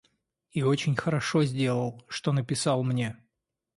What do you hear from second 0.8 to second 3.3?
хорошо сделал, что написал мне.